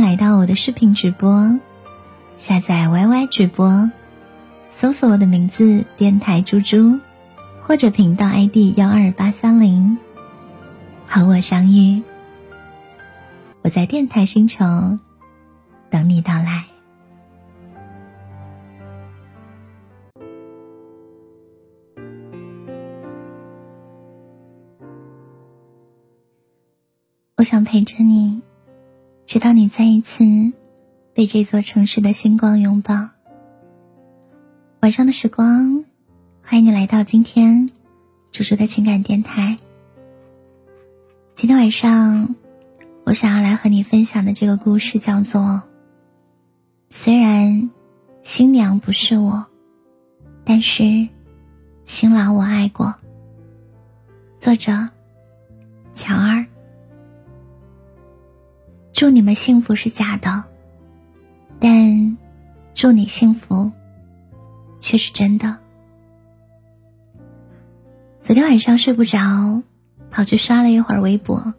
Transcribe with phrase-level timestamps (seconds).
[0.00, 1.58] 来到我的视频直播，
[2.36, 3.90] 下载 YY 直播，
[4.70, 6.98] 搜索我的名字“电台猪猪”，
[7.62, 9.98] 或者频道 ID 幺二八三零，
[11.06, 12.02] 和我相遇。
[13.62, 14.64] 我在电台星球
[15.90, 16.64] 等你到来。
[27.36, 28.43] 我想陪着你。
[29.26, 30.24] 直到你再一次
[31.14, 33.08] 被这座城市的星光拥抱。
[34.80, 35.84] 晚上的时光，
[36.42, 37.70] 欢迎你来到今天
[38.30, 39.56] 猪猪的情感电台。
[41.32, 42.34] 今天晚上，
[43.04, 45.40] 我想要来和你分享的这个故事叫做
[46.90, 47.70] 《虽然
[48.22, 49.46] 新娘不是我，
[50.44, 51.08] 但是
[51.84, 52.86] 新郎我爱过》。
[54.38, 54.90] 作者：
[55.94, 56.44] 乔儿。
[58.94, 60.44] 祝你们幸福是假的，
[61.58, 62.16] 但
[62.74, 63.72] 祝你幸福
[64.78, 65.58] 却是真的。
[68.20, 69.64] 昨天晚上睡不着，
[70.12, 71.54] 跑去刷了一会儿微博，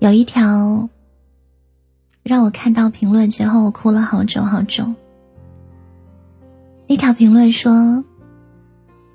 [0.00, 0.88] 有一条
[2.24, 4.92] 让我看到评论之后哭了好久好久。
[6.88, 8.04] 那条评论说：“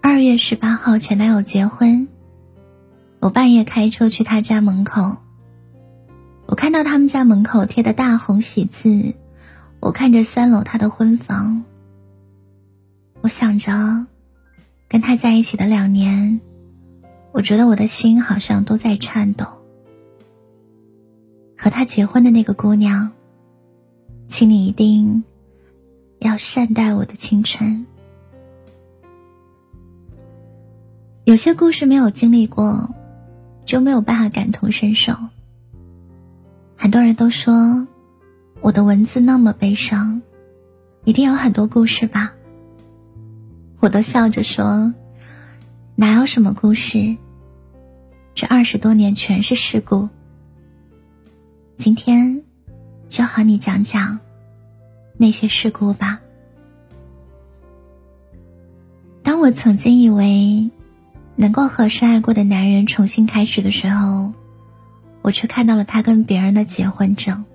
[0.02, 2.08] 二月十八号前男友结婚，
[3.20, 5.18] 我半夜开车去他家门口。”
[6.52, 9.14] 我看到他们家门口贴的大红喜字，
[9.80, 11.64] 我看着三楼他的婚房。
[13.22, 14.06] 我想着，
[14.90, 16.42] 跟他在一起的两年，
[17.32, 19.46] 我觉得我的心好像都在颤抖。
[21.58, 23.14] 和他结婚的那个姑娘，
[24.28, 25.24] 请你一定
[26.20, 27.86] 要善待我的青春。
[31.24, 32.94] 有些故事没有经历过，
[33.64, 35.16] 就没有办法感同身受。
[36.82, 37.88] 很多人都说
[38.60, 40.24] 我的文字那么悲伤，
[41.04, 42.34] 一定有很多故事吧？
[43.80, 44.92] 我都笑着说，
[45.96, 47.18] 哪有什么故事？
[48.34, 50.10] 这二十多年全是事故。
[51.78, 52.42] 今天
[53.08, 54.18] 就和你讲讲
[55.18, 56.20] 那些事故吧。
[59.22, 60.72] 当我曾经以为
[61.36, 64.34] 能够和深爱过的男人重新开始的时候。
[65.22, 67.46] 我却看到了他跟别人的结婚证，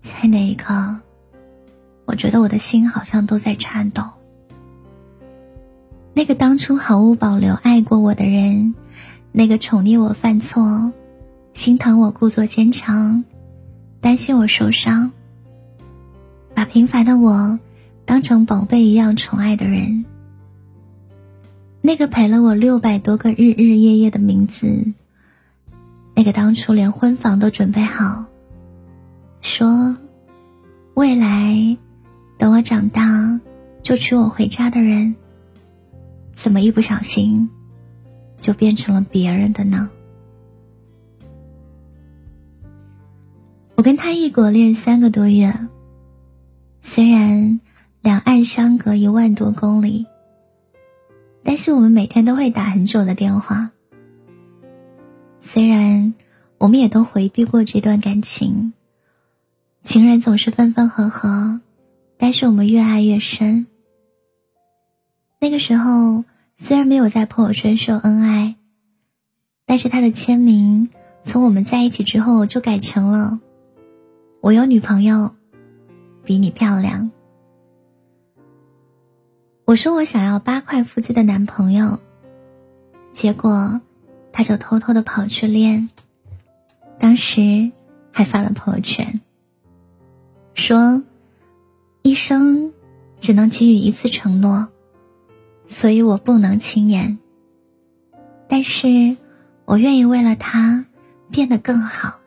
[0.00, 0.96] 在那一刻，
[2.04, 4.02] 我觉得我的心好像都在颤抖。
[6.12, 8.74] 那个当初毫无保留爱过我的人，
[9.32, 10.92] 那个宠溺我犯错、
[11.52, 13.24] 心疼我故作坚强、
[14.00, 15.12] 担心我受伤、
[16.54, 17.58] 把平凡的我
[18.04, 20.04] 当成宝贝一样宠爱的人，
[21.80, 24.92] 那个陪了我六百多个日日夜夜的名字。
[26.18, 28.24] 那个当初连婚房都准备好，
[29.42, 29.94] 说
[30.94, 31.76] 未来
[32.38, 33.38] 等我长大
[33.82, 35.14] 就娶我回家的人，
[36.32, 37.50] 怎么一不小心
[38.40, 39.90] 就变成了别人的呢？
[43.74, 45.54] 我跟他异国恋三个多月，
[46.80, 47.60] 虽然
[48.00, 50.06] 两岸相隔一万多公里，
[51.44, 53.70] 但是我们每天都会打很久的电话。
[55.48, 56.12] 虽然
[56.58, 58.72] 我们也都回避过这段感情，
[59.80, 61.60] 情人总是分分合合，
[62.18, 63.68] 但是我们越爱越深。
[65.38, 66.24] 那个时候
[66.56, 68.56] 虽然没有在朋友圈秀恩爱，
[69.66, 70.90] 但是他的签名
[71.22, 73.38] 从我们在一起之后就改成了
[74.42, 75.36] “我有女朋友，
[76.24, 77.12] 比你漂亮”。
[79.64, 82.00] 我说我想要八块腹肌的男朋友，
[83.12, 83.80] 结果。
[84.36, 85.88] 他就偷偷的跑去练，
[86.98, 87.72] 当时
[88.12, 89.22] 还发了朋友圈，
[90.52, 91.02] 说
[92.04, 92.74] ：“一生
[93.18, 94.68] 只能给予一次承诺，
[95.68, 97.18] 所以我不能轻言。
[98.46, 99.16] 但是
[99.64, 100.84] 我愿意为了他
[101.30, 102.20] 变得更好。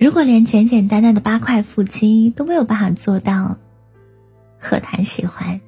[0.00, 3.56] 如果连简简单单的八块腹肌都没有办法做到，
[4.58, 5.60] 何谈喜欢？”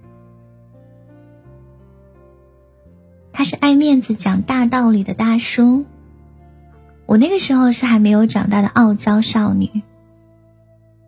[3.39, 5.85] 他是爱面子、讲大道理的大叔，
[7.07, 9.71] 我那个时候是还没有长大的傲娇少女。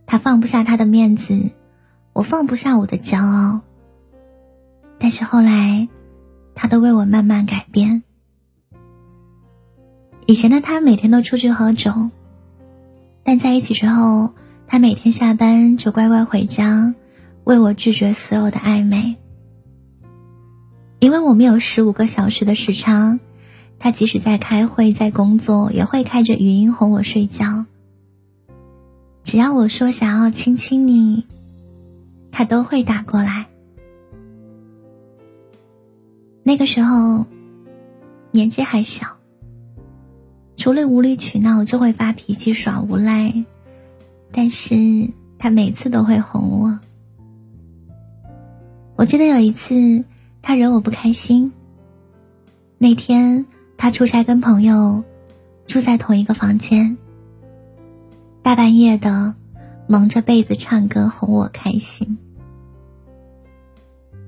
[0.07, 1.51] 他放不下他的面子，
[2.13, 3.63] 我放不下我的骄傲。
[5.01, 5.89] 但是后来，
[6.55, 8.05] 他都为我慢慢改变。
[10.25, 12.11] 以前的他每天都出去喝酒，
[13.25, 14.35] 但在一起之后，
[14.69, 16.95] 他每天下班就乖乖回家，
[17.43, 19.17] 为我拒绝所有的暧昧。
[21.01, 23.19] 因为我们有十五个小时的时差，
[23.79, 27.65] 他即使在开会、在工作，也会开着语音哄我睡觉。
[29.23, 31.25] 只要我说想要亲亲你，
[32.31, 33.47] 他都会打过来。
[36.43, 37.25] 那个时候
[38.31, 39.17] 年纪还小，
[40.59, 43.47] 除了无理取闹就会发脾气耍无赖，
[44.33, 45.09] 但是
[45.39, 46.79] 他每次都会哄我。
[48.97, 50.05] 我记得有一次。
[50.43, 51.53] 他惹我不开心。
[52.79, 53.47] 那天
[53.77, 55.05] 他出差跟朋友
[55.67, 56.97] 住在同一个房间，
[58.43, 59.35] 大半夜的
[59.87, 62.19] 蒙着被子唱歌哄我开心。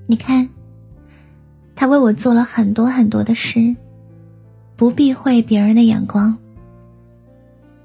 [0.05, 0.49] 你看，
[1.75, 3.75] 他为我做了很多很多的事，
[4.75, 6.37] 不避讳别人的眼光。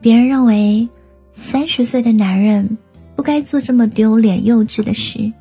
[0.00, 0.88] 别人认为
[1.32, 2.78] 三十岁的男人
[3.16, 5.32] 不该做这么丢脸幼稚的事。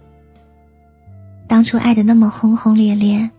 [1.47, 3.29] 当初爱的那么轰轰烈烈，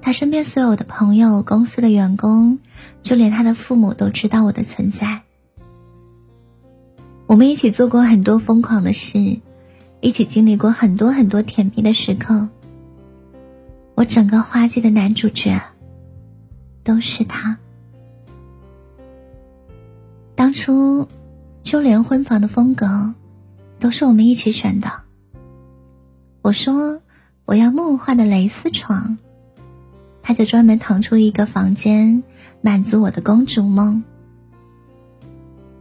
[0.00, 2.58] 他身边所有的朋友、公司的员工，
[3.02, 5.20] 就连他的父母都知道我的存在。
[7.26, 9.38] 我们一起做过很多疯狂的事，
[10.00, 12.48] 一起经历过很多很多甜蜜的时刻。
[13.94, 15.60] 我整个花季的男主角
[16.82, 17.58] 都是他。
[20.34, 21.06] 当初，
[21.62, 23.12] 就连婚房的风格，
[23.78, 24.99] 都是我们一起选的。
[26.42, 27.00] 我说
[27.44, 29.18] 我要梦幻的蕾丝床，
[30.22, 32.22] 他就专门腾出一个房间
[32.62, 34.02] 满足我的公主梦。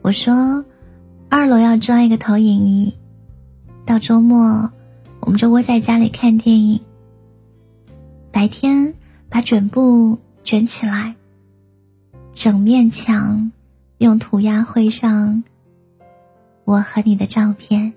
[0.02, 0.66] 我说
[1.30, 2.96] 二楼要装一个投影仪，
[3.86, 4.72] 到周末
[5.22, 6.82] 我们就窝在家里看电影。
[8.32, 8.94] 白天
[9.30, 11.16] 把卷布卷起来，
[12.34, 13.52] 整面墙
[13.98, 15.44] 用涂鸦绘上
[16.66, 17.94] 我和你的照片。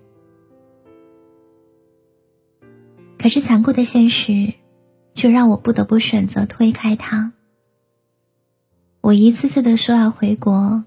[3.22, 4.52] 可是残酷的现实，
[5.14, 7.32] 却让我不得不选择推开他。
[9.00, 10.82] 我一次次的说要回国，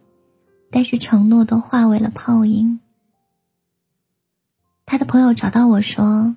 [0.69, 2.81] 但是承诺都化为了泡影。
[4.85, 6.35] 他的朋友找到我说：“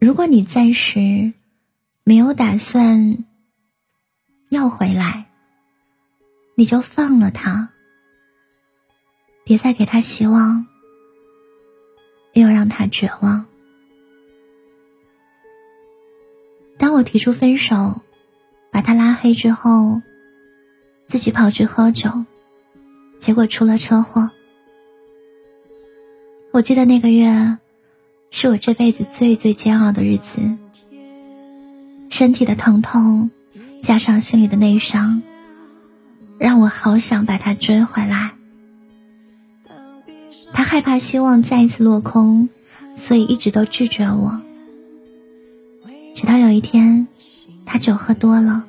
[0.00, 1.34] 如果你暂时
[2.02, 3.26] 没有打算
[4.48, 5.26] 要回来，
[6.54, 7.68] 你就放了他，
[9.44, 10.66] 别再给他希望，
[12.32, 13.44] 又让他绝望。”
[16.78, 18.00] 当我提出分手，
[18.70, 20.02] 把他拉黑之后，
[21.06, 22.24] 自己跑去喝酒，
[23.18, 24.30] 结果出了车祸。
[26.52, 27.58] 我记得那个月，
[28.30, 30.40] 是我这辈子最最煎熬的日子。
[32.08, 33.30] 身体的疼痛，
[33.82, 35.22] 加上心里的内伤，
[36.38, 38.32] 让我好想把他追回来。
[40.52, 42.48] 他害怕希望再一次落空，
[42.96, 44.40] 所以一直都拒绝我。
[46.16, 47.06] 直到有一天，
[47.66, 48.64] 他酒喝多了，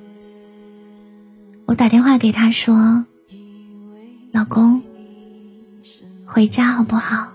[1.65, 3.05] 我打电话给他说
[4.33, 4.81] ：“老公，
[6.25, 7.29] 回家好不好？”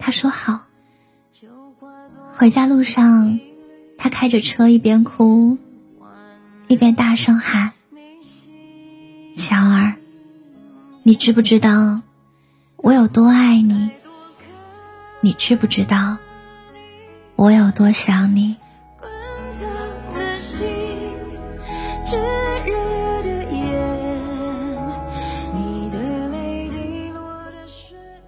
[0.00, 0.66] 他说好。
[2.34, 3.38] 回家路上，
[3.96, 5.58] 他开着车一边哭，
[6.66, 7.70] 一边大声喊
[9.38, 9.94] ：“乔儿，
[11.04, 12.00] 你知不知道？”
[12.82, 13.90] 我有多爱你，
[15.20, 16.16] 你知不知道？
[17.36, 18.56] 我有多想你。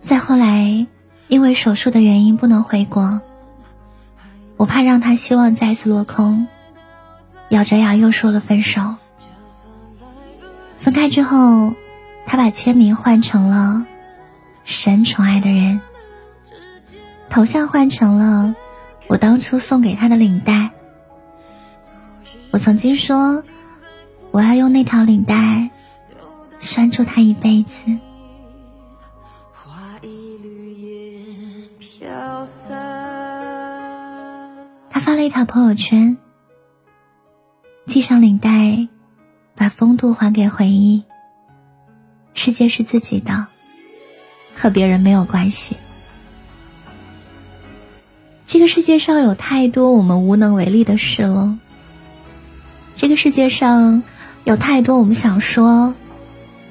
[0.04, 0.86] 再后来，
[1.26, 3.20] 因为手术的原因不能回国，
[4.56, 6.46] 我怕让他希望再次落空，
[7.48, 8.94] 咬着牙又说了分手。
[10.78, 11.74] 分开之后，
[12.24, 13.84] 他把签名换成了。
[14.64, 15.80] 神宠爱的人，
[17.30, 18.54] 头像换成了
[19.06, 20.70] 我当初送给他的领带。
[22.50, 23.42] 我曾经说，
[24.30, 25.70] 我要用那条领带
[26.60, 27.98] 拴住他一辈子。
[34.90, 36.16] 他发了一条朋友圈，
[37.86, 38.88] 系上领带，
[39.54, 41.04] 把风度还给回忆。
[42.32, 43.48] 世界是自己的。
[44.54, 45.76] 和别人没有关系。
[48.46, 51.58] 这个世界上有太多我们无能为力的事了。
[52.94, 54.02] 这个世界上
[54.44, 55.94] 有太多我们想说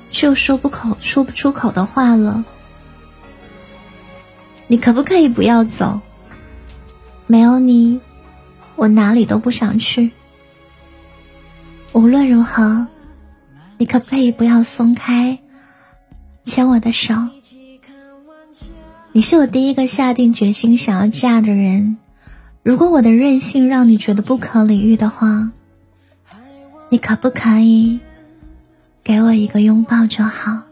[0.10, 2.46] 却又说不口、说不出口的话了。
[4.68, 6.00] 你可不可以不要走？
[7.28, 8.00] 没有你，
[8.76, 10.12] 我哪里都不想去。
[11.92, 12.88] 无论如何，
[13.78, 15.40] 你可不可以不要松开
[16.44, 17.14] 牵我的手？
[19.16, 21.98] 你是我第一个下定决心想要嫁的人。
[22.64, 25.52] 如果我的任性让你觉得不可理喻的话，
[26.90, 28.00] 你可不可以
[29.04, 30.64] 给我一个拥抱就好？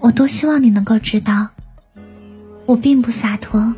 [0.00, 1.48] 我多希望你能够知道，
[2.66, 3.74] 我并不洒脱。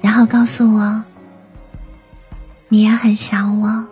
[0.00, 1.02] 然后告诉我，
[2.68, 3.84] 你也很想我。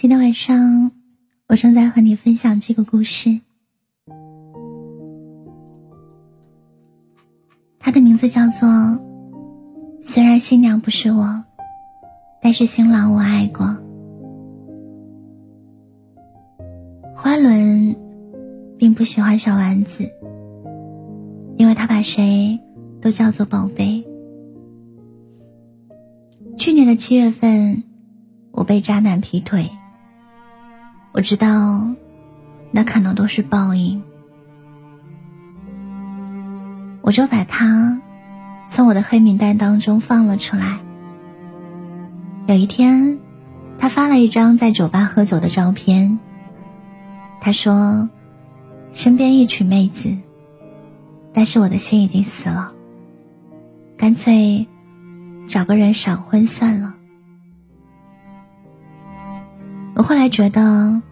[0.00, 0.92] 今天晚上，
[1.46, 3.38] 我正在和你分享这个故事。
[7.78, 8.66] 它的名字叫做
[10.00, 11.44] 《虽然新娘不是我，
[12.40, 13.66] 但是新郎我爱过》。
[17.14, 17.94] 花轮
[18.78, 20.10] 并不喜欢小丸子，
[21.58, 22.58] 因为他把谁
[23.02, 24.02] 都叫做宝贝。
[26.56, 27.84] 去年的七月份，
[28.50, 29.70] 我被渣男劈腿。
[31.12, 31.90] 我知道，
[32.70, 34.02] 那可能都是报应。
[37.02, 38.00] 我就把他
[38.68, 40.78] 从我的黑名单当中放了出来。
[42.46, 43.18] 有一天，
[43.78, 46.20] 他发了一张在酒吧喝酒的照片。
[47.40, 48.08] 他说
[48.92, 50.16] ：“身边一群妹子，
[51.32, 52.72] 但是我的心已经死了，
[53.96, 54.68] 干脆
[55.48, 56.94] 找个人闪婚算了。”
[60.00, 61.02] 我后来觉得，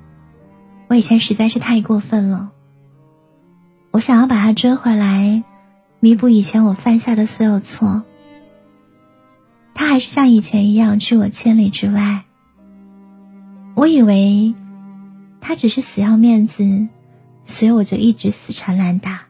[0.86, 2.52] 我以前实在是太过分了。
[3.90, 5.44] 我想要把他追回来，
[6.00, 8.02] 弥补以前我犯下的所有错。
[9.74, 12.24] 他还是像以前一样拒我千里之外。
[13.74, 14.54] 我以为
[15.42, 16.88] 他只是死要面子，
[17.44, 19.26] 所以我就一直死缠烂打。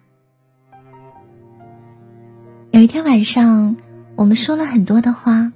[2.71, 3.77] 有一天晚上，
[4.15, 5.53] 我们说了很多的话。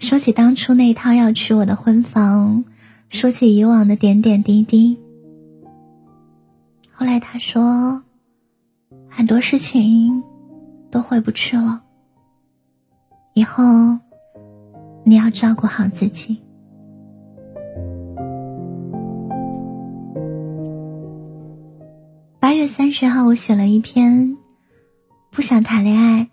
[0.00, 2.64] 说起当初那套要娶我的婚房，
[3.10, 4.98] 说起以往的点点滴滴。
[6.90, 8.02] 后来他说，
[9.08, 10.24] 很多事情
[10.90, 11.82] 都回不去了。
[13.34, 13.98] 以后
[15.04, 16.38] 你要照顾好自己。
[22.40, 24.36] 八月三十号，我写了一篇
[25.30, 26.30] 不想谈恋爱，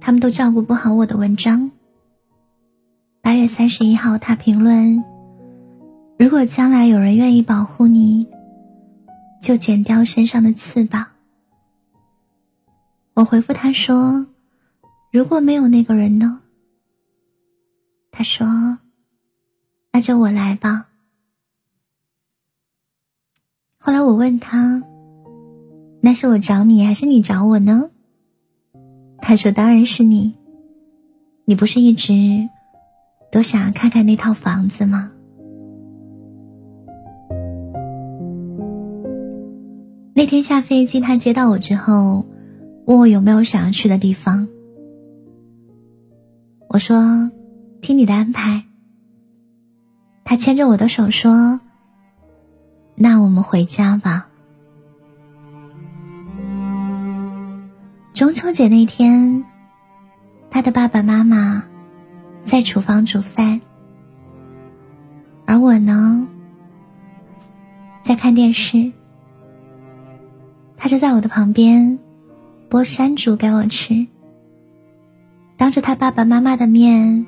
[0.00, 1.70] 他们都照顾不好我的文章。
[3.22, 5.04] 八月三十一号，他评论
[6.18, 8.26] ：“如果将来有人愿意保护你，
[9.42, 11.06] 就剪掉身上的翅膀。”
[13.14, 14.26] 我回复他说
[15.12, 16.40] ：“如果没有那个人呢？”
[18.10, 18.78] 他说
[19.92, 20.88] ：“那就我来吧。”
[23.78, 24.82] 后来我问他
[26.00, 27.90] ：“那是我找你，还是你找我呢？”
[29.20, 30.34] 他说：“当然是你，
[31.44, 32.48] 你不是一直……”
[33.30, 35.10] 都想要看看那套房子吗？
[40.14, 42.26] 那天下飞机，他接到我之后，
[42.84, 44.48] 问我有没有想要去的地方。
[46.68, 47.30] 我说
[47.80, 48.64] ：“听你的安排。”
[50.24, 51.60] 他牵着我的手说
[52.94, 54.28] ：“那我们回家吧。”
[58.12, 59.44] 中秋节那天，
[60.50, 61.64] 他的爸爸妈妈
[62.44, 63.60] 在厨房煮饭，
[65.46, 66.26] 而我呢，
[68.02, 68.90] 在看电视。
[70.76, 71.98] 他就在我的旁边
[72.68, 74.06] 剥山竹给我吃，
[75.56, 77.26] 当着他爸爸妈妈的面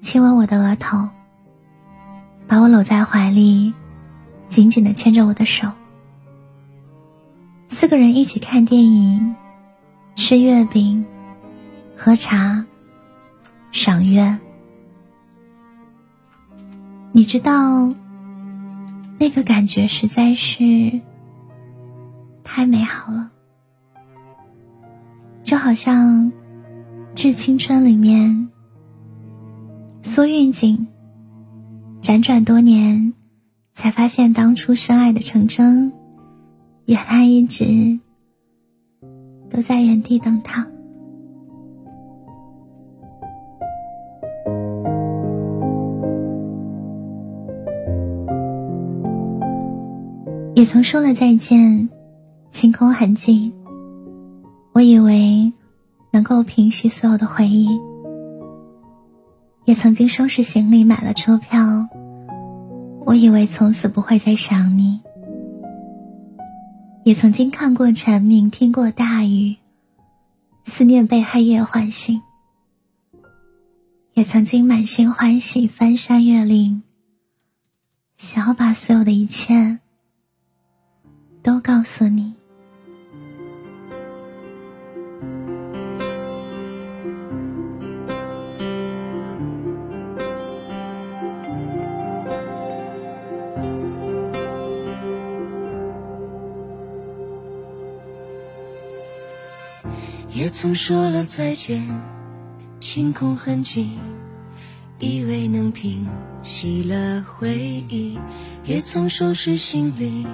[0.00, 1.08] 亲吻我的额头，
[2.46, 3.72] 把我搂在怀里，
[4.48, 5.70] 紧紧的牵着我的手。
[7.68, 9.34] 四个人一起看电影。
[10.16, 11.02] 吃月饼，
[11.96, 12.66] 喝茶，
[13.70, 14.38] 赏月。
[17.12, 17.94] 你知道，
[19.18, 21.00] 那个感觉实在是
[22.44, 23.30] 太美好了，
[25.42, 26.26] 就好像
[27.14, 28.48] 《致青春》里面
[30.02, 30.86] 苏韵锦
[32.00, 33.12] 辗转多年，
[33.72, 35.92] 才发现当初深爱的程铮，
[36.86, 37.98] 原来一直。
[39.52, 40.69] 都在原地等他。
[50.54, 51.88] 也曾说了再见，
[52.50, 53.52] 晴空很近。
[54.72, 55.52] 我以为
[56.10, 57.68] 能够平息所有的回忆，
[59.64, 61.88] 也曾经收拾行李买了车票。
[63.06, 65.00] 我以为从此不会再想你。
[67.04, 69.56] 也曾经看过蝉鸣，听过大雨，
[70.64, 72.20] 思念被黑夜唤醒。
[74.14, 76.82] 也曾经满心欢喜，翻山越岭，
[78.16, 79.78] 想要把所有的一切
[81.42, 82.34] 都告诉你。
[100.32, 101.86] 也曾说了再见，
[102.80, 103.98] 清空痕迹，
[104.98, 106.08] 以为能平
[106.42, 108.18] 息了回忆。
[108.64, 110.26] 也曾收拾行李，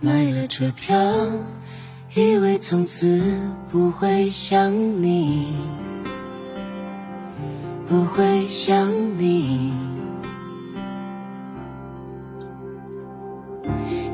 [0.00, 0.96] 买了车票，
[2.14, 3.20] 以为从此
[3.70, 5.48] 不会想你，
[7.88, 9.72] 不会想你。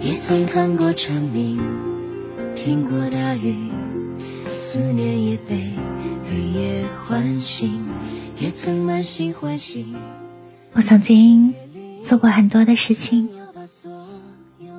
[0.01, 1.61] 也曾看过蝉鸣，
[2.55, 3.55] 听过大雨。
[4.61, 5.73] 思念也被
[6.31, 7.85] 黑夜唤醒，
[8.41, 9.95] 也曾满心欢喜。
[10.73, 11.53] 我曾经
[12.03, 13.29] 做过很多的事情，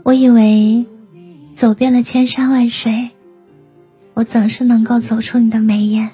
[0.04, 0.88] 我以为
[1.56, 3.12] 走遍了千山万水，
[4.14, 6.10] 我总是能够走出你的眉眼。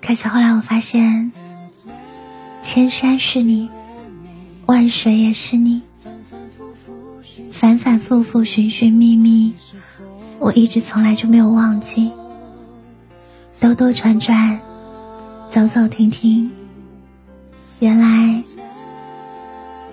[0.00, 1.32] 可是后来我发现，
[2.62, 3.68] 千山是你，
[4.64, 5.82] 万水也是你，
[7.52, 9.52] 反反复复，寻寻觅觅。
[10.38, 12.10] 我一直从来就没有忘记，
[13.60, 14.58] 兜兜转转，
[15.50, 16.50] 走走停停，
[17.80, 18.42] 原来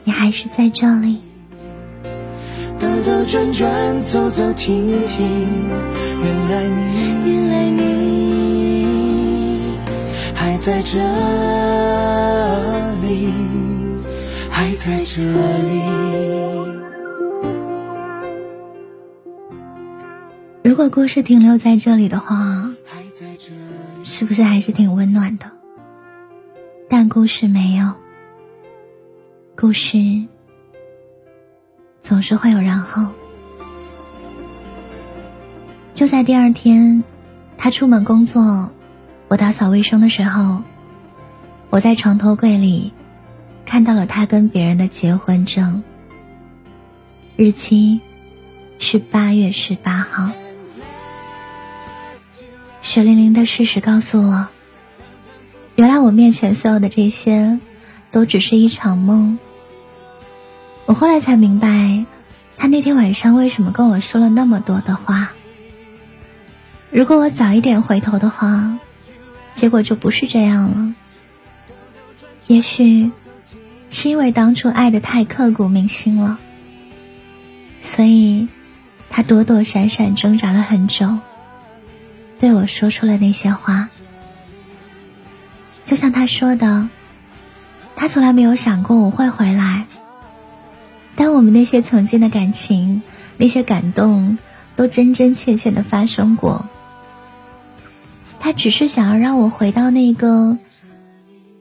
[0.05, 1.19] 你还是在这里。
[2.79, 5.25] 兜兜转转，走走停停，
[6.21, 6.81] 原来你，
[7.25, 7.85] 原来你
[10.35, 10.99] 还在这
[13.01, 13.33] 里，
[14.49, 15.81] 还在这里。
[20.63, 22.71] 如果故事停留在这里的话，
[24.03, 25.51] 是不是还是挺温暖的？
[26.89, 27.93] 但故事没有，
[29.55, 29.97] 故事
[32.05, 33.07] 总是会有然后。
[35.93, 37.03] 就在第二天，
[37.57, 38.69] 他出门工作，
[39.27, 40.61] 我打扫卫生的时候，
[41.71, 42.93] 我在床头柜里
[43.65, 45.83] 看到了他跟别人的结婚证，
[47.35, 48.01] 日期
[48.77, 50.29] 是八月十八号。
[52.81, 54.47] 血淋淋的事实告诉我，
[55.75, 57.57] 原来我面前所有的这些，
[58.11, 59.39] 都只是一场梦。
[60.86, 62.06] 我后来才明白，
[62.58, 65.32] 他那天晚上为什么跟我说了那么多的话。
[66.91, 68.78] 如果我早一点回头的话，
[69.54, 70.93] 结果就不是这样了。
[72.48, 73.12] 也许，
[73.89, 76.38] 是因为当初爱的太刻骨铭心了，
[77.82, 78.48] 所以，
[79.10, 81.17] 他躲躲闪闪挣扎了很久。
[82.38, 83.89] 对我说出了那些话，
[85.86, 86.88] 就像他说的，
[87.95, 89.88] 他从来没有想过我会回来。
[91.15, 93.01] 当我们那些曾经的感情，
[93.38, 94.38] 那些感动，
[94.75, 96.65] 都真真切切的发生过。
[98.39, 100.58] 他只是想要让我回到那个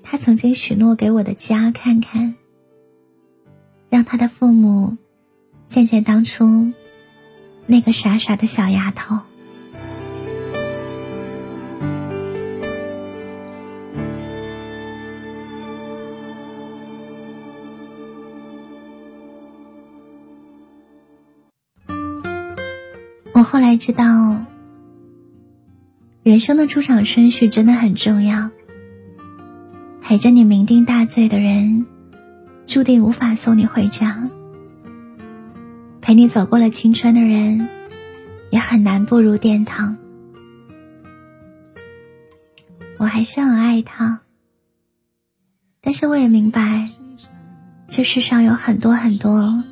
[0.02, 2.34] 他曾经许诺给我的家看看，
[3.88, 4.96] 让他的父母
[5.66, 6.72] 见见当初
[7.66, 9.20] 那个傻傻的小丫头。
[23.54, 24.44] 后来知道，
[26.24, 28.50] 人生的出场顺序真的很重要。
[30.02, 31.86] 陪着你酩酊大醉的人，
[32.66, 34.28] 注定无法送你回家；
[36.00, 37.68] 陪你走过了青春的人，
[38.50, 39.98] 也很难步入殿堂。
[42.98, 44.22] 我还是很爱他，
[45.80, 46.88] 但是我也明白，
[47.86, 49.62] 这世上有很多很多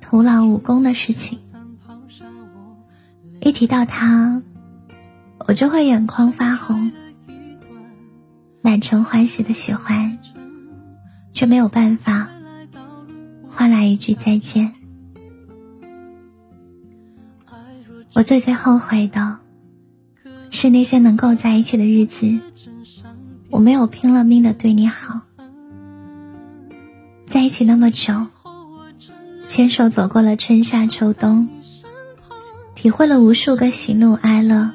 [0.00, 1.38] 徒劳无功的事情。
[3.46, 4.42] 一提到他，
[5.46, 6.90] 我就会眼眶发红，
[8.60, 10.18] 满城欢喜的喜欢，
[11.32, 12.26] 却没有办法
[13.48, 14.72] 换来一句再见。
[18.14, 19.38] 我最最后悔的，
[20.50, 22.40] 是那些能够在一起的日子，
[23.50, 25.20] 我没有拼了命的对你好，
[27.26, 28.26] 在一起那么久，
[29.46, 31.48] 牵手走过了春夏秋冬。
[32.76, 34.70] 体会了无数个喜怒哀乐，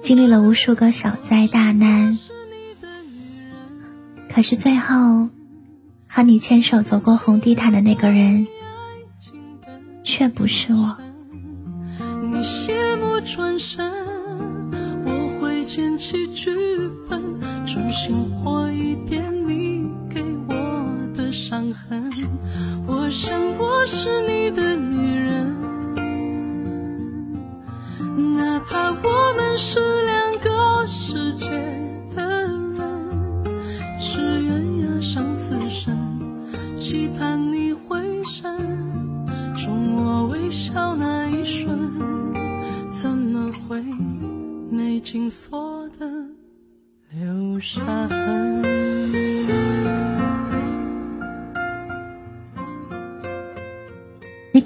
[0.00, 2.18] 经历了无数个小灾大难，
[4.34, 5.28] 可是最后
[6.08, 8.46] 和你牵手走过红地毯的那个人，
[10.02, 10.96] 却不是我。
[12.32, 13.92] 你谢幕转身，
[15.04, 16.50] 我会捡起剧
[17.08, 17.22] 本，
[17.66, 22.10] 重新活一遍你给我的伤痕。
[22.86, 25.25] 我想我是你的女人。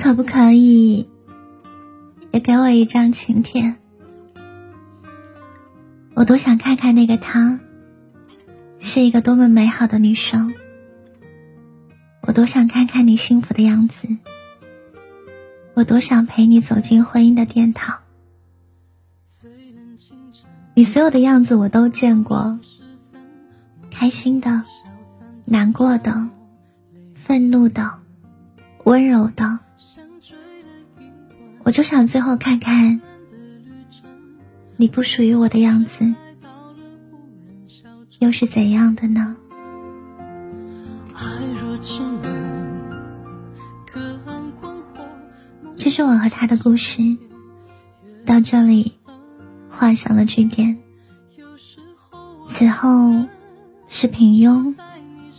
[0.01, 1.07] 可不可以？
[2.33, 3.75] 也给我一张请帖，
[6.15, 7.61] 我多想看看那个她，
[8.79, 10.55] 是一个多么美好的女生。
[12.23, 14.09] 我多想看看你幸福的样子，
[15.75, 17.99] 我多想陪你走进婚姻的殿堂。
[20.73, 22.59] 你所有的样子我都见过，
[23.91, 24.65] 开心的、
[25.45, 26.31] 难过的、
[27.15, 27.99] 愤怒的、
[28.85, 29.59] 温柔的。
[31.63, 33.01] 我就想最后看看
[34.77, 36.15] 你不属于我的样子，
[38.19, 39.37] 又是怎样的呢？
[45.77, 47.17] 这是我和他的故事，
[48.27, 48.99] 到这里
[49.69, 50.79] 画上了句点。
[52.49, 53.25] 此后
[53.89, 54.75] 是平庸，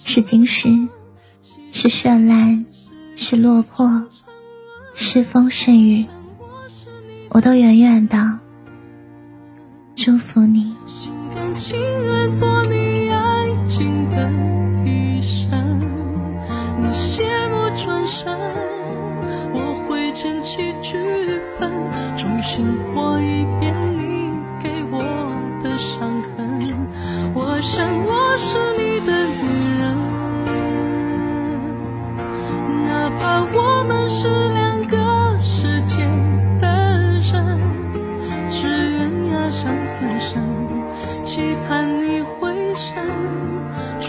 [0.03, 0.87] 是矜持，
[1.71, 2.65] 是绚烂，
[3.15, 4.07] 是落魄。
[4.93, 6.05] 是风是雨，
[7.29, 8.39] 我都远远的
[9.95, 10.73] 祝福你。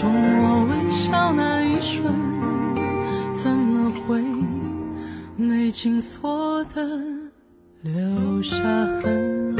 [0.03, 2.13] 冲我微笑那一瞬，
[3.33, 4.21] 怎么会
[5.37, 6.85] 没紧锁的
[7.83, 8.57] 留下
[9.01, 9.55] 痕？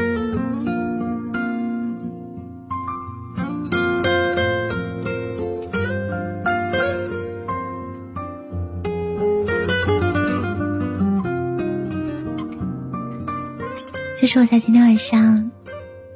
[14.20, 15.50] 这是我在今天晚上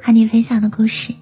[0.02, 1.13] 和你分享的故事。